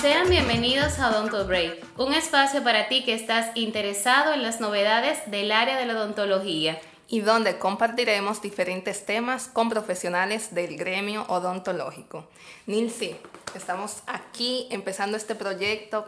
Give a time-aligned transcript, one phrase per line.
[0.00, 5.18] Sean bienvenidos a Odonto Break, un espacio para ti que estás interesado en las novedades
[5.30, 6.78] del área de la odontología.
[7.08, 12.28] Y donde compartiremos diferentes temas con profesionales del gremio odontológico.
[12.66, 13.16] Nilsi,
[13.54, 16.06] estamos aquí empezando este proyecto.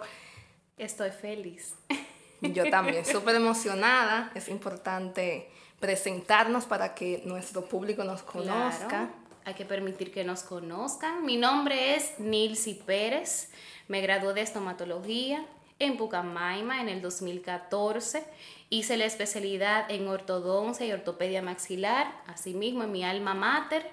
[0.77, 1.75] Estoy feliz.
[2.41, 4.31] Yo también, súper emocionada.
[4.35, 8.89] Es importante presentarnos para que nuestro público nos conozca.
[8.89, 9.11] Claro,
[9.45, 11.25] hay que permitir que nos conozcan.
[11.25, 13.51] Mi nombre es Nilsi Pérez.
[13.89, 15.47] Me gradué de estomatología
[15.79, 18.25] en Pucamaima en el 2014.
[18.71, 23.91] Hice la especialidad en ortodoncia y ortopedia maxilar, asimismo en mi alma mater.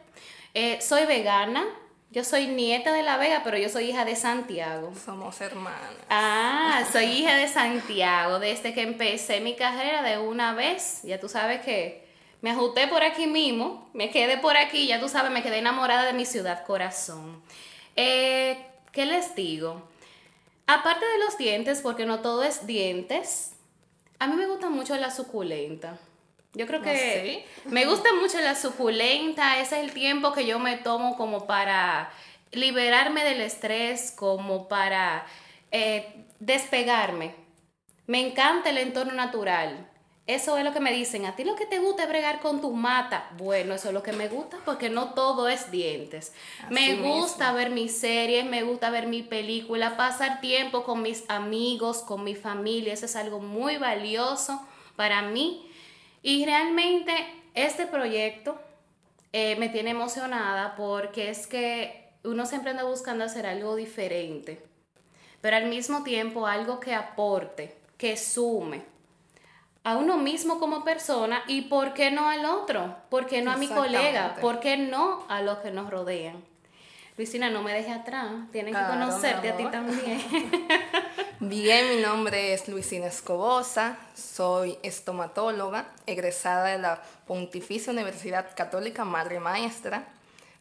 [0.53, 1.65] Eh, soy vegana.
[2.11, 4.93] Yo soy nieta de La Vega, pero yo soy hija de Santiago.
[5.03, 5.95] Somos hermanos.
[6.09, 8.37] Ah, soy hija de Santiago.
[8.37, 12.07] Desde que empecé mi carrera de una vez, ya tú sabes que
[12.41, 16.05] me ajusté por aquí mismo, me quedé por aquí, ya tú sabes, me quedé enamorada
[16.05, 17.41] de mi ciudad corazón.
[17.95, 19.81] Eh, ¿Qué les digo?
[20.67, 23.53] Aparte de los dientes, porque no todo es dientes,
[24.19, 25.97] a mí me gusta mucho la suculenta.
[26.53, 30.77] Yo creo que me gusta mucho la suculenta, ese es el tiempo que yo me
[30.77, 32.11] tomo como para
[32.51, 35.25] liberarme del estrés, como para
[35.71, 37.33] eh, despegarme.
[38.05, 39.89] Me encanta el entorno natural.
[40.25, 41.25] Eso es lo que me dicen.
[41.25, 43.29] A ti lo que te gusta es bregar con tu mata.
[43.37, 46.31] Bueno, eso es lo que me gusta porque no todo es dientes.
[46.69, 51.97] me gusta ver mis series, me gusta ver mi película, pasar tiempo con mis amigos,
[51.99, 52.93] con mi familia.
[52.93, 54.65] Eso es algo muy valioso
[54.95, 55.69] para mí.
[56.21, 57.13] Y realmente
[57.53, 58.57] este proyecto
[59.33, 64.63] eh, me tiene emocionada porque es que uno siempre anda buscando hacer algo diferente,
[65.41, 68.92] pero al mismo tiempo algo que aporte, que sume
[69.83, 73.57] a uno mismo como persona y por qué no al otro, por qué no a
[73.57, 76.43] mi colega, por qué no a los que nos rodean.
[77.15, 80.19] Luisina, no me dejes atrás, tienen que Claro, conocerte a ti también.
[81.39, 89.39] Bien, mi nombre es Luisina Escobosa, soy estomatóloga, egresada de la Pontificia Universidad Católica Madre
[89.39, 90.05] Maestra.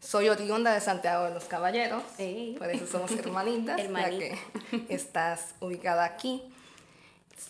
[0.00, 2.56] Soy oriunda de Santiago de los Caballeros, Ey.
[2.59, 4.37] por eso somos hermanitas, ya que
[4.91, 6.43] estás ubicada aquí.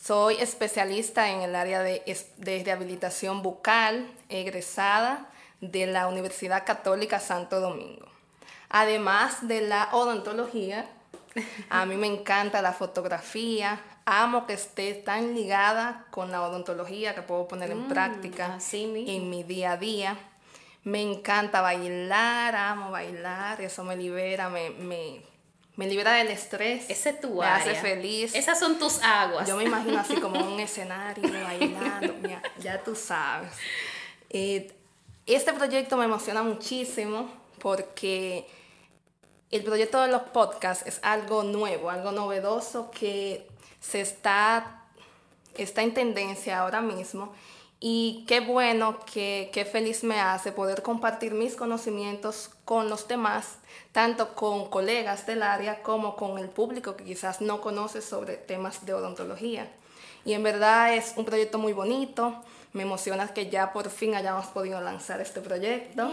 [0.00, 2.02] Soy especialista en el área de,
[2.36, 5.28] de rehabilitación bucal, egresada
[5.60, 8.06] de la Universidad Católica Santo Domingo.
[8.68, 10.88] Además de la odontología,
[11.70, 17.22] a mí me encanta la fotografía, amo que esté tan ligada con la odontología que
[17.22, 19.12] puedo poner en práctica así mismo.
[19.12, 20.18] en mi día a día.
[20.84, 25.22] Me encanta bailar, amo bailar, eso me libera, me, me,
[25.76, 26.88] me libera del estrés.
[26.88, 27.72] Ese es tu me área.
[27.72, 28.34] hace feliz.
[28.34, 29.48] Esas son tus aguas.
[29.48, 33.50] Yo me imagino así como un escenario bailando, ya, ya tú sabes.
[34.30, 34.72] Eh,
[35.26, 37.28] este proyecto me emociona muchísimo
[37.60, 38.46] porque
[39.50, 43.46] el proyecto de los podcasts es algo nuevo, algo novedoso que
[43.80, 44.82] se está,
[45.56, 47.32] está en tendencia ahora mismo.
[47.84, 53.56] Y qué bueno, que, qué feliz me hace poder compartir mis conocimientos con los demás,
[53.90, 58.86] tanto con colegas del área como con el público que quizás no conoce sobre temas
[58.86, 59.68] de odontología.
[60.24, 62.36] Y en verdad es un proyecto muy bonito.
[62.72, 66.08] Me emociona que ya por fin hayamos podido lanzar este proyecto.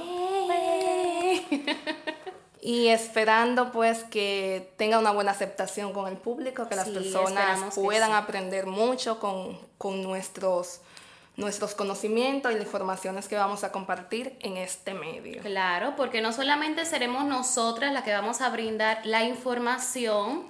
[2.62, 7.74] Y esperando pues que tenga una buena aceptación con el público, que las Sí, personas
[7.74, 8.16] puedan sí.
[8.18, 10.82] aprender mucho con, con nuestros,
[11.40, 15.42] nuestros conocimientos y las informaciones que vamos a compartir en este medio.
[15.42, 20.44] Claro, porque no solamente seremos nosotras las que vamos a brindar la información,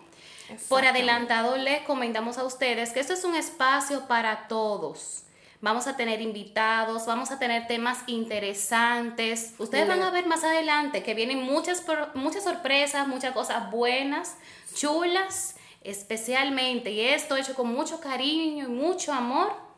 [0.67, 5.25] por adelantado les comentamos a ustedes que esto es un espacio para todos.
[5.61, 9.53] Vamos a tener invitados, vamos a tener temas interesantes.
[9.59, 11.83] Ustedes van a ver más adelante que vienen muchas,
[12.15, 14.37] muchas sorpresas, muchas cosas buenas,
[14.73, 16.91] chulas, especialmente.
[16.91, 19.68] Y esto hecho con mucho cariño y mucho amor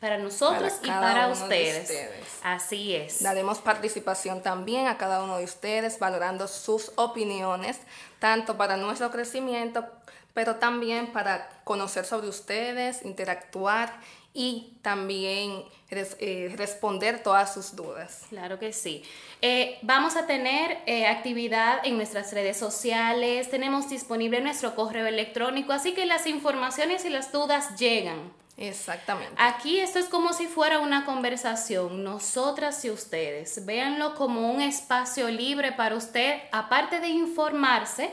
[0.00, 1.82] para nosotros Para y para ustedes.
[1.82, 2.26] ustedes.
[2.42, 3.22] Así es.
[3.22, 7.78] Daremos participación también a cada uno de ustedes, valorando sus opiniones,
[8.18, 9.86] tanto para nuestro crecimiento,
[10.34, 13.92] pero también para conocer sobre ustedes, interactuar
[14.32, 18.26] y también eh, responder todas sus dudas.
[18.28, 19.02] Claro que sí.
[19.42, 25.72] Eh, vamos a tener eh, actividad en nuestras redes sociales, tenemos disponible nuestro correo electrónico,
[25.72, 28.32] así que las informaciones y las dudas llegan.
[28.56, 29.34] Exactamente.
[29.38, 33.64] Aquí esto es como si fuera una conversación, nosotras y ustedes.
[33.64, 38.10] Véanlo como un espacio libre para usted, aparte de informarse,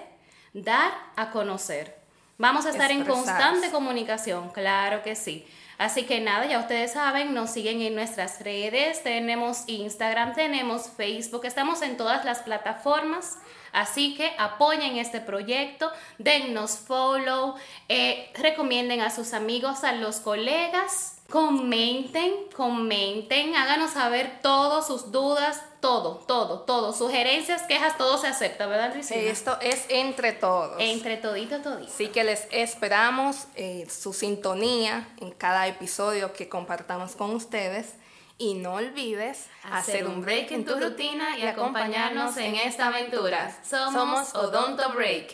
[0.53, 1.96] dar a conocer.
[2.39, 5.45] Vamos a estar en constante comunicación, claro que sí.
[5.79, 11.45] Así que nada, ya ustedes saben, nos siguen en nuestras redes, tenemos Instagram, tenemos Facebook,
[11.45, 13.37] estamos en todas las plataformas.
[13.73, 17.55] Así que apoyen este proyecto, dennos follow,
[17.89, 25.61] eh, recomienden a sus amigos, a los colegas, comenten, comenten, háganos saber todas sus dudas,
[25.81, 29.21] todo, todo, todo, sugerencias, quejas, todo se acepta, ¿verdad, Luisina?
[29.21, 30.75] Esto es entre todos.
[30.79, 31.91] Entre todito, todito.
[31.91, 37.93] Así que les esperamos eh, su sintonía en cada episodio que compartamos con ustedes.
[38.39, 43.51] Y no olvides hacer un break en tu rutina y acompañarnos en esta aventura.
[43.63, 45.33] Somos Odonto Break.